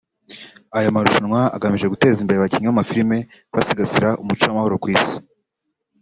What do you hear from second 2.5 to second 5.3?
b’amafilime basigasira umuco w’amahoro ku isi hose